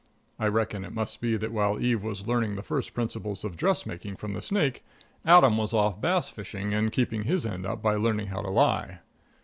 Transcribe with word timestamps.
I 0.39 0.47
reckon 0.47 0.83
it 0.83 0.95
must 0.95 1.21
be 1.21 1.37
that 1.37 1.51
while 1.53 1.79
Eve 1.79 2.01
was 2.01 2.25
learning 2.25 2.55
the 2.55 2.63
first 2.63 2.95
principles 2.95 3.43
of 3.43 3.55
dressmaking 3.55 4.15
from 4.15 4.33
the 4.33 4.41
snake, 4.41 4.83
Adam 5.25 5.57
was 5.57 5.75
off 5.75 6.01
bass 6.01 6.31
fishing 6.31 6.73
and 6.73 6.91
keeping 6.91 7.25
his 7.25 7.45
end 7.45 7.67
up 7.67 7.83
by 7.83 7.97
learning 7.97 8.29
how 8.29 8.41
to 8.41 8.49
lie. 8.49 9.01